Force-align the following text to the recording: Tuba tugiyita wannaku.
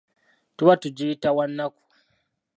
Tuba 0.55 0.73
tugiyita 0.81 1.29
wannaku. 1.37 1.81